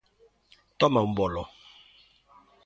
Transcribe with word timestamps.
Toma 0.79 1.03
un 1.09 1.13
bolo. 1.19 1.43